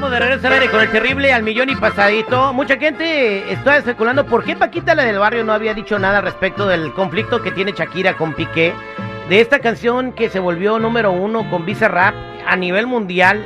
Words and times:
Estamos 0.00 0.18
de 0.18 0.26
regreso 0.26 0.48
al 0.48 0.70
con 0.70 0.80
el 0.80 0.90
terrible 0.90 1.30
al 1.30 1.42
millón 1.42 1.68
y 1.68 1.76
pasadito. 1.76 2.54
Mucha 2.54 2.78
gente 2.78 3.52
está 3.52 3.76
especulando 3.76 4.24
por 4.24 4.44
qué 4.44 4.56
Paquita 4.56 4.94
la 4.94 5.04
del 5.04 5.18
barrio 5.18 5.44
no 5.44 5.52
había 5.52 5.74
dicho 5.74 5.98
nada 5.98 6.22
respecto 6.22 6.66
del 6.66 6.94
conflicto 6.94 7.42
que 7.42 7.50
tiene 7.50 7.72
Shakira 7.72 8.16
con 8.16 8.32
Piqué. 8.32 8.72
De 9.28 9.42
esta 9.42 9.58
canción 9.58 10.12
que 10.12 10.30
se 10.30 10.38
volvió 10.38 10.78
número 10.78 11.12
uno 11.12 11.50
con 11.50 11.66
Visa 11.66 11.88
Rap 11.88 12.14
a 12.46 12.56
nivel 12.56 12.86
mundial 12.86 13.44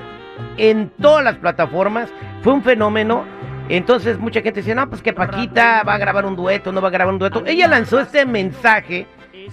en 0.57 0.91
todas 0.91 1.25
las 1.25 1.35
plataformas. 1.39 2.09
Fue 2.43 2.53
un 2.53 2.63
fenómeno. 2.63 3.25
Entonces 3.69 4.21
mucha 4.21 4.41
gente 4.41 4.61
decía, 4.61 4.77
no, 4.77 4.89
pues 4.89 5.03
que 5.03 5.13
Paquita 5.13 5.83
va 5.83 5.95
a 5.95 5.99
grabar 5.99 6.25
un 6.25 6.37
dueto, 6.37 6.71
no 6.71 6.81
va 6.81 6.87
a 6.87 6.93
grabar 6.93 7.15
un 7.15 7.19
dueto. 7.19 7.43
Ella 7.47 7.67
lanzó 7.67 7.99
este 7.99 8.27
mensaje 8.27 9.09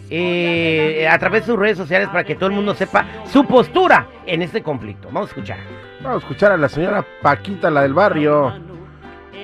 eh, 0.09 1.07
a 1.09 1.17
través 1.17 1.41
de 1.41 1.47
sus 1.47 1.59
redes 1.59 1.77
sociales 1.77 2.07
para 2.09 2.23
que 2.23 2.35
todo 2.35 2.49
el 2.49 2.55
mundo 2.55 2.73
sepa 2.73 3.05
su 3.25 3.45
postura 3.45 4.07
en 4.25 4.41
este 4.41 4.61
conflicto. 4.61 5.07
Vamos 5.11 5.29
a 5.29 5.31
escuchar. 5.31 5.57
Vamos 6.01 6.23
a 6.23 6.25
escuchar 6.25 6.51
a 6.51 6.57
la 6.57 6.69
señora 6.69 7.05
Paquita, 7.21 7.69
la 7.69 7.81
del 7.83 7.93
barrio. 7.93 8.53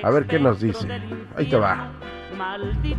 A 0.02 0.10
ver 0.10 0.26
qué 0.26 0.38
nos 0.38 0.60
dice. 0.60 0.86
Ahí 1.36 1.46
te 1.46 1.56
va. 1.56 1.90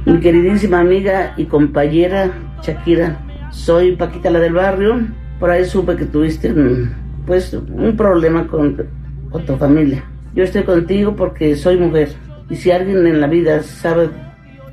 Mi 0.06 0.20
queridísima 0.20 0.80
amiga 0.80 1.34
y 1.38 1.46
compañera 1.46 2.32
Shakira, 2.62 3.20
soy 3.52 3.96
Paquita, 3.96 4.30
la 4.30 4.40
del 4.40 4.54
barrio. 4.54 5.02
Por 5.40 5.50
ahí 5.50 5.66
supe 5.66 5.96
que 5.96 6.06
tuviste 6.06 6.52
un, 6.52 6.94
pues, 7.26 7.54
un 7.54 7.96
problema 7.96 8.48
con, 8.48 8.86
con 9.32 9.46
tu 9.46 9.56
familia. 9.56 10.04
Yo 10.34 10.44
estoy 10.44 10.64
contigo 10.64 11.16
porque 11.16 11.56
soy 11.56 11.78
mujer. 11.78 12.10
Y 12.50 12.56
si 12.56 12.72
alguien 12.72 13.06
en 13.08 13.22
la 13.22 13.28
vida 13.28 13.62
sabe 13.64 14.10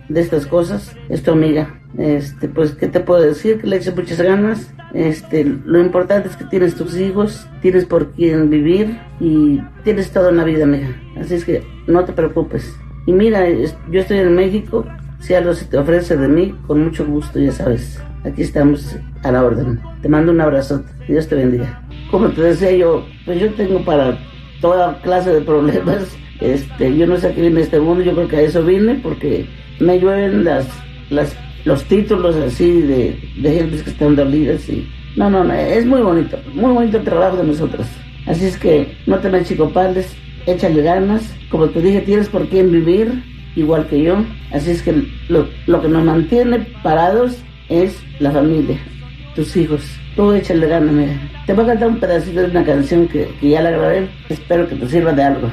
de 0.09 0.20
estas 0.20 0.47
cosas, 0.47 0.97
es 1.09 1.22
tu 1.22 1.31
amiga. 1.31 1.75
Este, 1.98 2.48
pues, 2.48 2.73
¿qué 2.73 2.89
te 2.89 3.01
puedo 3.01 3.23
decir? 3.23 3.61
Que 3.61 3.67
le 3.67 3.77
eches 3.77 3.97
muchas 3.97 4.20
ganas. 4.20 4.73
Este, 4.95 5.45
lo 5.45 5.81
importante 5.81 6.28
es 6.28 6.37
que 6.37 6.45
tienes 6.45 6.75
tus 6.75 6.97
hijos, 6.97 7.47
tienes 7.61 7.84
por 7.84 8.12
quién 8.12 8.51
vivir 8.51 8.98
y 9.20 9.61
tienes 9.84 10.11
todo 10.11 10.28
en 10.31 10.37
la 10.37 10.45
vida, 10.45 10.65
amiga. 10.65 10.89
Así 11.19 11.34
es 11.34 11.45
que 11.45 11.62
no 11.87 12.05
te 12.05 12.12
preocupes. 12.12 12.77
Y 13.06 13.12
mira, 13.12 13.48
yo 13.48 14.01
estoy 14.01 14.19
en 14.19 14.34
México. 14.34 14.84
Si 15.20 15.34
algo 15.34 15.55
se 15.55 15.65
te 15.65 15.78
ofrece 15.78 16.17
de 16.17 16.28
mí, 16.28 16.55
con 16.67 16.84
mucho 16.84 17.06
gusto, 17.06 17.39
ya 17.39 17.53
sabes. 17.53 18.00
Aquí 18.25 18.43
estamos 18.43 18.97
a 19.23 19.33
la 19.33 19.45
orden. 19.45 19.81
Te 20.03 20.09
mando 20.09 20.33
un 20.33 20.41
abrazote. 20.41 20.91
Dios 21.09 21.27
te 21.28 21.37
bendiga. 21.37 21.83
Como 22.11 22.28
te 22.31 22.43
decía 22.43 22.73
yo, 22.73 23.06
pues 23.25 23.41
yo 23.41 23.53
tengo 23.55 23.84
para 23.84 24.19
toda 24.61 25.00
clase 25.00 25.33
de 25.33 25.41
problemas. 25.41 26.17
Este, 26.41 26.95
yo 26.95 27.06
no 27.06 27.17
sé 27.17 27.28
a 27.28 27.34
qué 27.34 27.41
viene 27.41 27.62
este 27.62 27.81
mundo, 27.81 28.03
yo 28.05 28.12
creo 28.12 28.28
que 28.28 28.37
a 28.37 28.43
eso 28.43 28.62
vine 28.62 29.00
porque 29.03 29.47
me 29.81 29.98
llueven 29.98 30.45
las, 30.45 30.67
las, 31.09 31.34
los 31.67 31.83
títulos 31.84 32.36
así 32.36 32.81
de, 32.81 33.19
de 33.36 33.53
gentes 33.53 33.83
que 33.83 33.91
están 33.91 34.14
dolidas 34.14 34.69
y 34.69 34.89
no, 35.17 35.28
no, 35.28 35.42
no, 35.42 35.53
es 35.53 35.84
muy 35.84 36.00
bonito, 36.00 36.39
muy 36.55 36.72
bonito 36.72 36.98
el 36.98 37.05
trabajo 37.05 37.39
de 37.39 37.45
nosotros. 37.45 37.86
Así 38.27 38.47
es 38.47 38.56
que 38.56 38.97
no 39.06 39.19
te 39.19 39.28
me 39.28 39.45
chicopales, 39.45 40.14
échale 40.47 40.83
ganas, 40.83 41.34
como 41.50 41.69
te 41.69 41.81
dije, 41.81 42.03
tienes 42.03 42.28
por 42.28 42.48
quién 42.48 42.70
vivir, 42.70 43.20
igual 43.56 43.89
que 43.89 44.00
yo. 44.00 44.25
Así 44.53 44.70
es 44.70 44.83
que 44.83 44.92
lo, 45.28 45.48
lo 45.67 45.83
que 45.83 45.89
nos 45.89 46.05
mantiene 46.05 46.61
parados 46.84 47.39
es 47.69 48.00
la 48.21 48.31
familia, 48.31 48.78
tus 49.34 49.56
hijos. 49.56 49.83
Tú 50.15 50.33
échale 50.33 50.69
ganas, 50.69 50.94
mira. 50.94 51.15
Te 51.47 51.53
voy 51.53 51.65
a 51.65 51.69
cantar 51.69 51.88
un 51.88 51.98
pedacito 51.98 52.43
de 52.43 52.50
una 52.50 52.65
canción 52.65 53.09
que, 53.09 53.28
que 53.41 53.50
ya 53.50 53.62
la 53.62 53.71
grabé. 53.71 54.09
Espero 54.28 54.69
que 54.69 54.77
te 54.77 54.88
sirva 54.88 55.12
de 55.12 55.22
algo. 55.25 55.50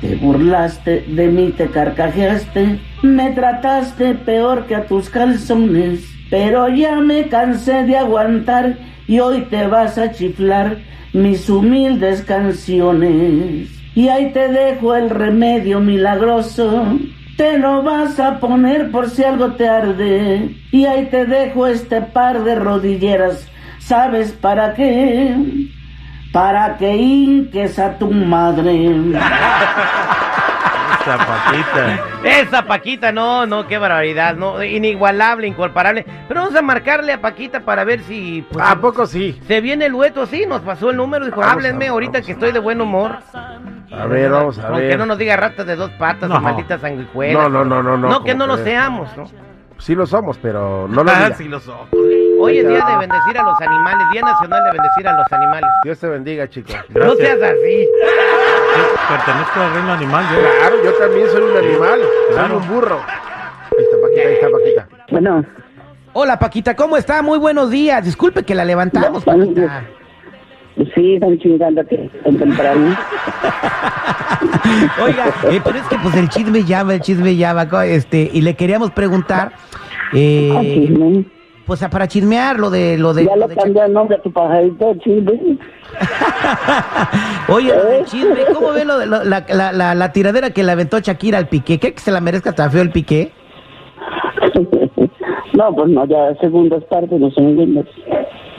Te 0.00 0.14
burlaste 0.16 1.04
de 1.08 1.28
mí, 1.28 1.52
te 1.56 1.66
carcajeaste, 1.66 2.78
me 3.02 3.30
trataste 3.32 4.14
peor 4.14 4.66
que 4.66 4.76
a 4.76 4.86
tus 4.86 5.10
calzones, 5.10 6.08
pero 6.30 6.68
ya 6.68 6.96
me 7.00 7.28
cansé 7.28 7.84
de 7.84 7.96
aguantar 7.96 8.78
y 9.08 9.18
hoy 9.18 9.42
te 9.42 9.66
vas 9.66 9.98
a 9.98 10.12
chiflar 10.12 10.78
mis 11.12 11.50
humildes 11.50 12.22
canciones. 12.22 13.68
Y 13.94 14.08
ahí 14.08 14.32
te 14.32 14.48
dejo 14.48 14.94
el 14.94 15.10
remedio 15.10 15.80
milagroso, 15.80 16.98
te 17.36 17.58
lo 17.58 17.82
vas 17.82 18.18
a 18.20 18.38
poner 18.38 18.90
por 18.90 19.10
si 19.10 19.24
algo 19.24 19.52
te 19.52 19.68
arde. 19.68 20.56
Y 20.70 20.86
ahí 20.86 21.06
te 21.06 21.26
dejo 21.26 21.66
este 21.66 22.00
par 22.00 22.44
de 22.44 22.54
rodilleras, 22.54 23.48
¿sabes 23.78 24.32
para 24.32 24.74
qué? 24.74 25.36
Para 26.32 26.78
que 26.78 26.96
hinques 26.96 27.78
a 27.78 27.98
tu 27.98 28.10
madre. 28.10 28.90
Esa 31.02 31.18
Paquita. 31.18 32.00
Esa 32.24 32.62
Paquita, 32.64 33.12
no, 33.12 33.44
no, 33.46 33.66
qué 33.66 33.78
barbaridad, 33.78 34.36
no, 34.36 34.62
inigualable, 34.62 35.46
incomparable. 35.48 36.04
Pero 36.28 36.40
vamos 36.42 36.54
a 36.56 36.62
marcarle 36.62 37.12
a 37.12 37.20
Paquita 37.20 37.60
para 37.60 37.82
ver 37.84 38.00
si 38.02 38.46
pues, 38.50 38.64
¿A 38.64 38.76
poco 38.80 39.06
sí? 39.06 39.40
se 39.46 39.60
viene 39.60 39.86
el 39.86 39.92
dueto, 39.92 40.26
sí, 40.26 40.44
nos 40.46 40.60
pasó 40.60 40.90
el 40.90 40.96
número, 40.96 41.24
dijo, 41.24 41.40
Vamos 41.40 41.54
háblenme 41.54 41.88
a- 41.88 41.90
ahorita 41.90 42.22
que 42.22 42.32
estoy 42.32 42.52
de 42.52 42.60
buen 42.60 42.80
humor. 42.80 43.18
A 43.92 44.06
ver, 44.06 44.30
vamos 44.30 44.58
a 44.58 44.68
Aunque 44.68 44.86
ver. 44.88 44.98
no 44.98 45.06
nos 45.06 45.18
diga 45.18 45.36
ratas 45.36 45.66
de 45.66 45.76
dos 45.76 45.90
patas 45.92 46.28
No. 46.28 46.36
o 46.36 46.40
malditas 46.40 46.80
sanguijuelas. 46.80 47.34
No, 47.42 47.48
no, 47.48 47.64
no, 47.64 47.82
no, 47.82 47.96
no, 47.96 48.08
No, 48.08 48.24
que 48.24 48.32
¿cómo 48.32 48.46
no 48.46 48.56
lo 48.56 48.62
seamos, 48.64 49.14
¿no? 49.16 49.24
Sí 49.78 49.96
lo 49.96 50.06
somos, 50.06 50.38
pero 50.38 50.86
no 50.88 51.02
lo 51.02 51.10
Ah, 51.14 51.32
sí 51.36 51.48
los 51.48 51.66
ojos. 51.66 51.88
Hoy 51.92 52.58
es 52.58 52.66
día 52.68 52.84
de 52.84 52.96
bendecir 52.98 53.38
a 53.38 53.42
los 53.42 53.60
animales, 53.60 54.06
Día 54.12 54.22
Nacional 54.22 54.64
de 54.64 54.70
Bendecir 54.72 55.08
a 55.08 55.16
los 55.16 55.32
Animales. 55.32 55.70
Dios 55.84 55.98
te 55.98 56.08
bendiga, 56.08 56.48
chico. 56.48 56.72
No 56.90 57.14
seas 57.14 57.40
así. 57.42 57.88
Pertenezco 59.08 59.60
al 59.60 59.74
reino 59.74 59.92
animal, 59.92 60.24
yo. 60.32 60.40
Claro, 60.40 60.76
yo 60.84 60.92
también 60.94 61.26
soy 61.28 61.42
un 61.42 61.56
animal. 61.56 62.00
Claro. 62.32 62.48
Soy 62.48 62.56
un 62.56 62.74
burro. 62.74 63.00
Ahí 63.00 63.84
está 63.84 63.96
Paquita, 64.00 64.28
ahí 64.28 64.34
está 64.34 64.50
Paquita. 64.50 64.88
Bueno, 65.10 65.44
Hola 66.14 66.38
Paquita, 66.38 66.76
¿cómo 66.76 66.96
está? 66.98 67.22
Muy 67.22 67.38
buenos 67.38 67.70
días. 67.70 68.04
Disculpe 68.04 68.42
que 68.42 68.54
la 68.54 68.64
levantamos, 68.66 69.24
Paquita. 69.24 69.84
sí, 70.94 71.14
están 71.14 71.38
chingando 71.38 71.82
que 71.86 72.10
tan 72.22 72.36
temprano. 72.36 72.96
Oiga, 75.02 75.26
eh, 75.50 75.60
pero 75.64 75.78
es 75.78 75.86
que 75.86 75.96
pues 75.98 76.14
el 76.16 76.28
chisme 76.28 76.64
llama, 76.64 76.94
el 76.94 77.00
chisme 77.00 77.36
llama, 77.36 77.66
este, 77.86 78.30
y 78.32 78.42
le 78.42 78.54
queríamos 78.54 78.90
preguntar, 78.90 79.52
eh, 80.12 80.52
Ah, 80.54 80.60
chisme. 80.60 81.24
Pues 81.66 81.80
para 81.90 82.08
chismear 82.08 82.58
lo 82.58 82.70
de 82.70 82.98
lo 82.98 83.14
de, 83.14 83.24
Ya 83.26 83.36
lo 83.36 83.46
le 83.46 83.54
de 83.54 83.60
cambié 83.60 83.84
el 83.84 83.92
nombre 83.92 84.16
a 84.16 84.22
tu 84.22 84.32
pajarito, 84.32 84.94
chisme. 84.96 85.58
Oye, 87.48 87.74
lo 87.74 87.84
del 87.84 88.04
chisme, 88.06 88.36
¿cómo 88.54 88.72
ve 88.72 88.84
lo 88.84 88.98
de 88.98 89.06
lo- 89.06 89.24
la, 89.24 89.44
la, 89.48 89.72
la, 89.72 89.94
la 89.94 90.12
tiradera 90.12 90.50
que 90.50 90.62
le 90.64 90.72
aventó 90.72 90.98
Shakira 91.00 91.38
al 91.38 91.48
Piqué? 91.48 91.78
¿Cree 91.78 91.94
que 91.94 92.00
se 92.00 92.10
la 92.12 92.20
merezca 92.20 92.50
feo 92.70 92.82
el 92.82 92.90
Piqué? 92.90 93.32
no, 95.54 95.74
pues 95.74 95.88
no, 95.90 96.04
ya 96.06 96.34
segundas 96.40 96.82
partes 96.84 97.18
no 97.20 97.30
buenas. 97.54 97.84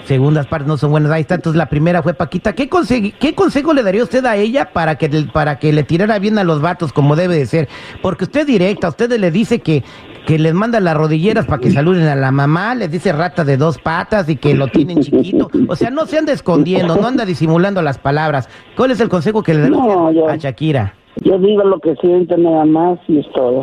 Segundas 0.05 0.47
partes 0.47 0.67
no 0.67 0.75
son 0.77 0.91
buenas, 0.91 1.11
ahí 1.11 1.21
está, 1.21 1.35
entonces 1.35 1.57
la 1.57 1.67
primera 1.67 2.03
fue 2.03 2.13
Paquita. 2.13 2.53
¿Qué, 2.53 2.69
consegui- 2.69 3.13
qué 3.17 3.33
consejo 3.33 3.73
le 3.73 3.83
daría 3.83 4.03
usted 4.03 4.25
a 4.25 4.35
ella 4.35 4.69
para 4.73 4.95
que, 4.95 5.07
para 5.31 5.59
que 5.59 5.71
le 5.71 5.83
tirara 5.83 6.19
bien 6.19 6.37
a 6.37 6.43
los 6.43 6.61
vatos 6.61 6.91
como 6.91 7.15
debe 7.15 7.35
de 7.37 7.45
ser? 7.45 7.69
Porque 8.01 8.25
usted 8.25 8.45
directa, 8.45 8.89
usted 8.89 9.17
le 9.17 9.31
dice 9.31 9.59
que, 9.59 9.81
que 10.27 10.37
les 10.37 10.53
manda 10.53 10.81
las 10.81 10.97
rodilleras 10.97 11.45
para 11.45 11.59
que 11.61 11.71
saluden 11.71 12.07
a 12.07 12.15
la 12.15 12.31
mamá, 12.31 12.75
les 12.75 12.91
dice 12.91 13.13
rata 13.13 13.45
de 13.45 13.55
dos 13.55 13.77
patas 13.77 14.27
y 14.27 14.35
que 14.35 14.53
lo 14.53 14.67
tienen 14.67 15.01
chiquito. 15.01 15.49
O 15.69 15.75
sea, 15.77 15.89
no 15.89 16.05
se 16.05 16.17
anda 16.17 16.33
escondiendo, 16.33 16.97
no 16.97 17.07
anda 17.07 17.23
disimulando 17.25 17.81
las 17.81 17.97
palabras. 17.97 18.49
¿Cuál 18.75 18.91
es 18.91 18.99
el 18.99 19.07
consejo 19.07 19.41
que 19.41 19.53
le 19.53 19.61
daría 19.61 19.77
No, 19.77 20.11
yo- 20.11 20.27
a 20.27 20.35
Shakira? 20.35 20.93
Yo 21.23 21.37
digo 21.39 21.63
lo 21.63 21.79
que 21.79 21.95
siento 22.01 22.35
nada 22.35 22.65
más 22.65 22.99
y 23.07 23.19
es 23.19 23.25
todo. 23.33 23.61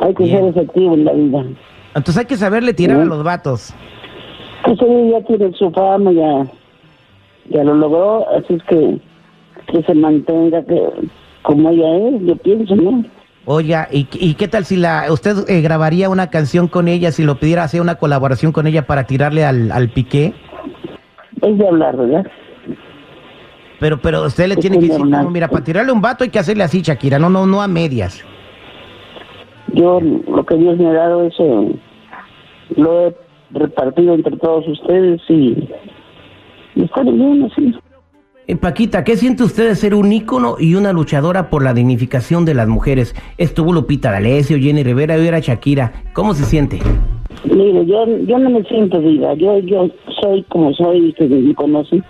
Hay 0.00 0.14
que 0.14 0.24
Bien. 0.24 0.38
ser 0.38 0.48
efectivo 0.48 0.94
en 0.94 1.04
la 1.04 1.12
vida. 1.12 1.44
Entonces 1.94 2.16
hay 2.18 2.24
que 2.26 2.36
saberle 2.38 2.72
tirar 2.72 3.00
a 3.00 3.04
los 3.04 3.22
vatos. 3.22 3.74
Pues 4.68 4.82
ella 4.82 5.18
ya 5.18 5.26
tiene 5.26 5.52
su 5.54 5.70
fama, 5.70 6.12
ya, 6.12 6.46
ya 7.48 7.64
lo 7.64 7.74
logró, 7.74 8.28
así 8.36 8.52
es 8.52 8.62
que 8.64 8.98
que 9.66 9.82
se 9.82 9.94
mantenga 9.94 10.62
que 10.64 10.80
como 11.42 11.70
ella 11.70 11.96
es, 12.08 12.26
yo 12.26 12.36
pienso, 12.36 12.76
¿no? 12.76 13.02
Oiga, 13.46 13.88
¿y, 13.90 14.06
y 14.12 14.34
qué 14.34 14.46
tal 14.46 14.66
si 14.66 14.76
la 14.76 15.06
usted 15.10 15.48
eh, 15.48 15.62
grabaría 15.62 16.10
una 16.10 16.28
canción 16.28 16.68
con 16.68 16.86
ella, 16.86 17.12
si 17.12 17.24
lo 17.24 17.36
pidiera 17.36 17.64
hacer 17.64 17.80
una 17.80 17.94
colaboración 17.94 18.52
con 18.52 18.66
ella 18.66 18.86
para 18.86 19.04
tirarle 19.04 19.46
al, 19.46 19.72
al 19.72 19.88
Piqué? 19.88 20.34
Es 21.40 21.56
de 21.56 21.66
hablar, 21.66 21.96
¿verdad? 21.96 22.26
Pero, 23.80 23.98
pero 24.02 24.24
usted 24.24 24.48
le 24.48 24.54
Es 24.54 24.60
tiene 24.60 24.78
que 24.78 24.88
decir, 24.88 25.00
como, 25.00 25.30
mira, 25.30 25.48
para 25.48 25.64
tirarle 25.64 25.92
un 25.92 26.02
vato 26.02 26.24
hay 26.24 26.30
que 26.30 26.38
hacerle 26.38 26.64
así, 26.64 26.82
Shakira, 26.82 27.18
no, 27.18 27.30
no, 27.30 27.46
no 27.46 27.62
a 27.62 27.68
medias. 27.68 28.22
Yo 29.72 29.98
lo 30.00 30.44
que 30.44 30.56
Dios 30.56 30.76
me 30.76 30.88
ha 30.88 30.92
dado 30.92 31.22
eso 31.24 31.68
lo 32.76 33.08
he 33.08 33.27
repartido 33.50 34.14
entre 34.14 34.36
todos 34.36 34.66
ustedes 34.68 35.20
y, 35.28 35.68
y 36.74 36.82
está 36.82 37.02
bien 37.02 37.48
así. 37.50 37.74
Eh, 38.46 38.56
Paquita, 38.56 39.04
¿qué 39.04 39.16
siente 39.16 39.42
usted 39.42 39.68
de 39.68 39.74
ser 39.74 39.94
un 39.94 40.10
ícono 40.10 40.56
y 40.58 40.74
una 40.74 40.92
luchadora 40.94 41.50
por 41.50 41.62
la 41.62 41.74
dignificación 41.74 42.46
de 42.46 42.54
las 42.54 42.66
mujeres? 42.66 43.14
Estuvo 43.36 43.74
Lupita 43.74 44.10
D'Alessio, 44.10 44.58
Jenny 44.58 44.82
Rivera 44.82 45.18
y 45.18 45.26
ahora 45.26 45.40
Shakira. 45.40 45.92
¿Cómo 46.14 46.32
se 46.32 46.44
siente? 46.44 46.78
Mire, 47.44 47.84
yo, 47.84 48.06
yo 48.26 48.38
no 48.38 48.50
me 48.50 48.64
siento 48.64 49.00
viva, 49.00 49.34
yo, 49.34 49.58
yo 49.58 49.90
soy 50.22 50.42
como 50.44 50.72
soy, 50.72 51.12
que 51.12 51.26
me 51.26 51.54
conocen, 51.54 52.02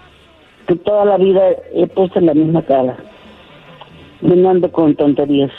que 0.69 0.77
toda 0.77 1.05
la 1.05 1.19
vida 1.19 1.41
he 1.75 1.87
puesto 1.89 2.21
la 2.21 2.35
misma 2.35 2.63
cara, 2.63 2.97
yo 4.23 4.37
no 4.37 4.51
ando 4.51 4.71
con 4.71 4.95
tonterías. 4.95 5.51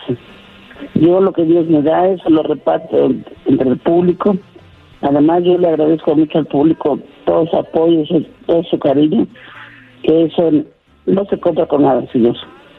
Yo 0.95 1.19
lo 1.19 1.33
que 1.33 1.43
Dios 1.43 1.67
me 1.67 1.81
da, 1.81 2.07
eso 2.07 2.29
lo 2.29 2.41
reparto 2.43 3.11
entre 3.45 3.69
el 3.69 3.77
público. 3.79 4.37
Además, 5.01 5.43
yo 5.45 5.57
le 5.57 5.67
agradezco 5.69 6.15
mucho 6.15 6.39
al 6.39 6.45
público 6.47 6.99
todo 7.25 7.45
su 7.47 7.55
apoyo, 7.57 8.05
su- 8.05 8.25
todo 8.45 8.63
su 8.63 8.77
cariño, 8.79 9.25
que 10.03 10.25
eso 10.25 10.51
no 11.05 11.25
se 11.25 11.39
compra 11.39 11.65
con 11.67 11.83
nada, 11.83 12.03
señor. 12.11 12.35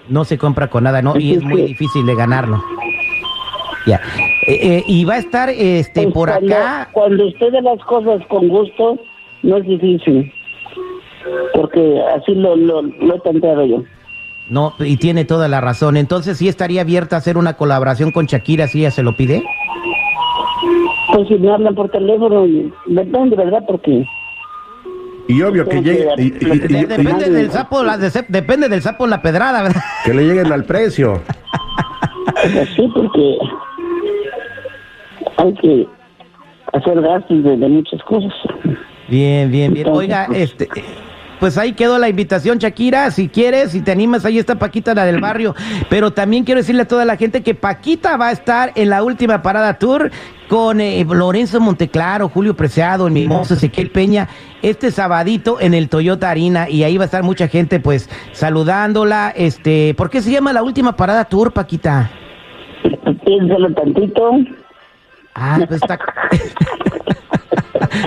No 0.09 0.25
se 0.25 0.37
compra 0.37 0.69
con 0.69 0.85
nada, 0.85 1.01
¿no? 1.03 1.17
Y 1.19 1.35
es 1.35 1.43
muy 1.43 1.63
difícil 1.63 2.05
de 2.05 2.15
ganarlo. 2.15 2.63
Ya. 3.87 4.01
Eh, 4.47 4.59
eh, 4.63 4.85
y 4.87 5.05
va 5.05 5.15
a 5.15 5.19
estar 5.19 5.49
este 5.49 6.03
Pues 6.03 6.15
por 6.15 6.29
cuando, 6.31 6.55
acá. 6.55 6.89
Cuando 6.93 7.27
usted 7.27 7.53
da 7.53 7.61
las 7.63 7.79
cosas 7.85 8.21
con 8.29 8.49
gusto, 8.49 8.99
no 9.43 9.57
es 9.57 9.67
difícil. 9.67 10.31
Porque 11.55 12.01
así 12.17 12.35
lo, 12.35 12.57
lo, 12.57 12.83
lo 12.83 13.15
he 13.15 13.21
planteado 13.21 13.65
yo. 13.67 13.83
No, 14.49 14.75
y 14.81 14.97
tiene 14.97 15.25
toda 15.25 15.49
la 15.49 15.61
razón. 15.61 15.97
Entonces, 15.97 16.39
¿sí 16.39 16.49
estaría 16.49 16.81
abierta 16.81 17.17
a 17.17 17.19
hacer 17.21 17.37
una 17.39 17.57
colaboración 17.57 18.11
con 18.11 18.27
Shakira 18.27 18.67
si 18.67 18.81
ella 18.81 18.91
se 18.91 19.03
lo 19.03 19.17
pide? 19.17 19.43
Pues 21.13 21.29
si 21.29 21.35
me 21.35 21.51
hablan 21.53 21.75
por 21.75 21.89
teléfono, 21.91 22.47
y- 22.47 22.73
depende, 22.87 23.37
¿verdad? 23.37 23.63
Porque 23.67 24.05
Y 25.29 25.43
obvio 25.43 25.67
que 25.69 25.83
llegue, 25.83 26.09
y- 26.19 26.23
y- 26.23 26.27
y- 26.27 26.59
De- 26.59 26.79
y- 26.81 26.85
depende 26.85 27.31
del 27.31 27.51
sapo, 27.51 27.83
la, 27.83 27.97
de- 27.99 28.25
depende 28.29 28.69
del 28.69 28.83
sapo 28.83 29.05
en 29.05 29.11
la 29.11 29.23
pedrada, 29.23 29.63
¿verdad? 29.63 29.83
que 30.05 30.15
le 30.15 30.25
lleguen 30.25 30.53
al 30.53 30.65
precio. 30.65 31.21
pues 32.53 32.69
sí, 32.77 32.89
porque 32.95 33.39
hay 35.37 35.55
que 35.55 35.87
hacer 36.73 37.01
gastos 37.01 37.43
de, 37.45 37.57
de 37.57 37.69
muchas 37.69 38.03
cosas. 38.05 38.33
Bien, 39.09 39.51
bien, 39.51 39.73
bien. 39.75 39.89
Oiga, 39.89 40.27
este, 40.35 40.65
eh, 40.77 40.85
pues 41.41 41.57
ahí 41.57 41.73
quedó 41.73 41.99
la 41.99 42.09
invitación, 42.09 42.59
Shakira. 42.59 43.11
Si 43.11 43.29
quieres, 43.29 43.73
si 43.73 43.81
te 43.81 43.91
animas, 43.91 44.25
ahí 44.25 44.39
está 44.39 44.57
Paquita, 44.57 44.95
la 44.95 45.07
del 45.07 45.21
barrio. 45.21 45.55
Pero 45.89 46.13
también 46.13 46.45
quiero 46.45 46.61
decirle 46.61 46.83
a 46.83 46.89
toda 46.89 47.07
la 47.07 47.17
gente 47.17 47.43
que 47.43 47.55
Paquita 47.55 48.17
va 48.19 48.29
a 48.29 48.33
estar 48.33 48.73
en 48.75 48.91
la 48.91 49.03
última 49.03 49.41
parada 49.43 49.79
tour 49.79 50.11
con 50.49 50.81
eh, 50.81 51.05
Lorenzo 51.09 51.61
Monteclaro, 51.61 52.29
Julio 52.29 52.55
Preciado, 52.55 53.07
el 53.07 53.15
mimoso 53.15 53.55
Ezequiel 53.55 53.91
Peña, 53.91 54.29
este 54.63 54.91
sabadito 54.91 55.61
en 55.61 55.75
el 55.75 55.89
Toyota 55.89 56.29
Arena. 56.29 56.69
Y 56.69 56.85
ahí 56.85 56.99
va 56.99 57.05
a 57.05 57.07
estar 57.07 57.23
mucha 57.23 57.49
gente, 57.49 57.81
pues, 57.81 58.11
saludándola. 58.33 59.33
Este, 59.35 59.95
¿por 59.95 60.11
qué 60.11 60.21
se 60.21 60.31
llama 60.31 60.53
la 60.53 60.63
última 60.63 60.95
parada 60.95 61.25
tour, 61.25 61.53
Paquita? 61.53 62.11
Piénsalo 63.25 63.73
tantito. 63.73 64.33
Ah, 65.35 65.59
pues 65.67 65.81
está. 65.81 65.99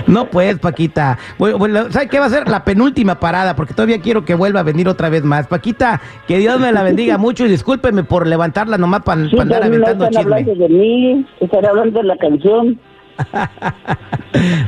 No 0.06 0.26
pues, 0.30 0.58
Paquita. 0.58 1.18
Bueno, 1.38 1.58
bueno, 1.58 1.90
¿sabe 1.90 2.08
qué 2.08 2.18
va 2.18 2.26
a 2.26 2.30
ser? 2.30 2.48
La 2.48 2.64
penúltima 2.64 3.18
parada, 3.20 3.54
porque 3.56 3.74
todavía 3.74 4.00
quiero 4.00 4.24
que 4.24 4.34
vuelva 4.34 4.60
a 4.60 4.62
venir 4.62 4.88
otra 4.88 5.08
vez 5.08 5.24
más. 5.24 5.46
Paquita, 5.46 6.00
que 6.26 6.38
Dios 6.38 6.58
me 6.60 6.72
la 6.72 6.82
bendiga 6.82 7.18
mucho 7.18 7.44
y 7.46 7.48
discúlpeme 7.48 8.04
por 8.04 8.26
levantarla 8.26 8.78
nomás 8.78 9.02
para 9.02 9.28
Sí, 9.28 9.38
andar 9.38 9.62
aventando 9.62 10.08
chisme. 10.10 10.44
de 10.44 10.68
mí, 10.68 11.26
están 11.40 11.64
hablando 11.66 12.00
de 12.00 12.06
la 12.06 12.16
canción. 12.16 12.78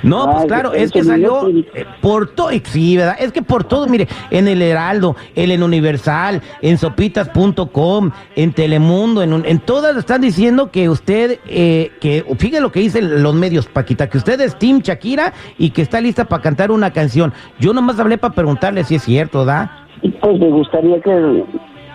No, 0.03 0.31
pues 0.33 0.45
claro, 0.47 0.73
es 0.73 0.93
que 0.93 1.03
salió 1.03 1.49
eh, 1.49 1.85
por 2.01 2.29
todo, 2.35 2.51
sí, 2.65 2.97
¿verdad? 2.97 3.17
Es 3.19 3.33
que 3.33 3.43
por 3.43 3.65
todo, 3.65 3.87
mire, 3.89 4.07
en 4.31 4.47
el 4.47 4.63
Heraldo, 4.63 5.17
en 5.35 5.51
el 5.51 5.63
Universal, 5.63 6.41
en 6.63 6.79
sopitas.com, 6.79 8.11
en 8.37 8.53
Telemundo, 8.53 9.23
en, 9.23 9.33
un- 9.33 9.45
en 9.45 9.59
todas 9.59 9.97
están 9.97 10.21
diciendo 10.21 10.71
que 10.71 10.89
usted, 10.89 11.41
eh, 11.49 11.91
que 12.01 12.25
fíjese 12.39 12.61
lo 12.61 12.71
que 12.71 12.81
dicen 12.81 13.23
los 13.23 13.35
medios, 13.35 13.67
Paquita, 13.67 14.09
que 14.09 14.19
usted 14.19 14.41
es 14.41 14.57
Team 14.59 14.81
Shakira 14.81 15.33
y 15.59 15.71
que 15.71 15.83
está 15.83 16.01
lista 16.01 16.27
para 16.27 16.43
cantar 16.43 16.71
una 16.71 16.93
canción. 16.93 17.33
Yo 17.59 17.73
nomás 17.73 17.99
hablé 17.99 18.19
para 18.19 18.35
preguntarle 18.35 18.85
si 18.85 18.95
es 18.97 19.03
cierto, 19.03 19.45
¿da? 19.45 19.87
Y 20.03 20.11
pues 20.11 20.39
me 20.39 20.49
gustaría 20.51 21.01
que 21.01 21.45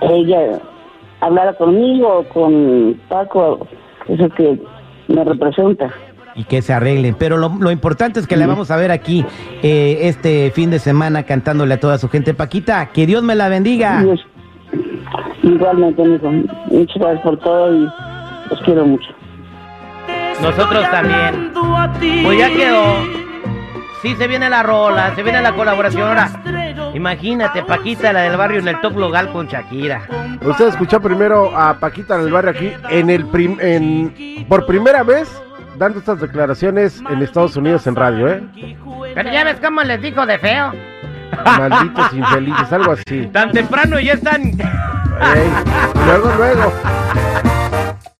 ella 0.01 0.59
hablara 1.21 1.53
conmigo 1.53 2.19
o 2.19 2.23
con 2.29 2.99
Paco, 3.07 3.65
eso 4.09 4.27
que 4.35 4.59
me 5.07 5.23
representa. 5.23 5.89
Y 6.35 6.45
que 6.45 6.61
se 6.61 6.73
arreglen. 6.73 7.15
Pero 7.17 7.37
lo, 7.37 7.49
lo 7.59 7.71
importante 7.71 8.19
es 8.19 8.27
que 8.27 8.37
la 8.37 8.47
vamos 8.47 8.71
a 8.71 8.75
ver 8.77 8.91
aquí 8.91 9.25
eh, 9.63 9.99
este 10.03 10.51
fin 10.51 10.69
de 10.71 10.79
semana 10.79 11.23
cantándole 11.23 11.73
a 11.73 11.79
toda 11.79 11.97
su 11.97 12.07
gente. 12.09 12.33
Paquita, 12.33 12.87
que 12.87 13.05
Dios 13.05 13.23
me 13.23 13.35
la 13.35 13.49
bendiga. 13.49 14.03
Igualmente. 15.43 16.03
Muchas 16.03 16.97
gracias 16.97 17.21
por 17.23 17.37
todo 17.39 17.75
y 17.75 17.89
los 18.49 18.61
quiero 18.63 18.85
mucho. 18.85 19.09
Nosotros 20.41 20.89
también. 20.89 21.51
Pues 22.23 22.37
ya 22.39 22.49
quedó. 22.49 23.21
Sí, 24.01 24.15
se 24.15 24.27
viene 24.27 24.49
la 24.49 24.63
rola, 24.63 25.13
se 25.15 25.21
viene 25.21 25.41
la 25.43 25.53
colaboración. 25.53 26.07
Ahora, 26.07 26.31
imagínate, 26.95 27.61
Paquita, 27.61 28.11
la 28.11 28.21
del 28.21 28.35
barrio 28.35 28.59
en 28.59 28.67
el 28.67 28.81
top 28.81 28.97
local 28.97 29.31
con 29.31 29.45
Shakira. 29.47 30.01
Usted 30.43 30.69
escuchó 30.69 30.99
primero 30.99 31.55
a 31.55 31.75
Paquita 31.75 32.15
en 32.15 32.21
el 32.21 32.31
barrio 32.31 32.49
aquí, 32.51 32.71
en 32.89 33.11
el 33.11 33.25
prim- 33.27 33.59
en, 33.61 34.45
por 34.49 34.65
primera 34.65 35.03
vez 35.03 35.29
dando 35.77 35.99
estas 35.99 36.19
declaraciones 36.19 37.01
en 37.09 37.21
Estados 37.21 37.55
Unidos 37.55 37.85
en 37.87 37.95
radio, 37.95 38.27
¿eh? 38.27 38.43
Pero 39.15 39.31
ya 39.31 39.43
ves 39.43 39.57
cómo 39.61 39.81
les 39.83 40.01
dijo 40.01 40.25
de 40.25 40.37
feo. 40.39 40.71
Malditos 41.45 42.13
infelices, 42.13 42.71
algo 42.73 42.91
así. 42.91 43.27
Tan 43.27 43.51
temprano 43.51 43.99
y 43.99 44.05
ya 44.05 44.13
están. 44.13 44.41
Ey, 44.41 45.49
luego, 46.05 46.31
luego. 46.37 47.50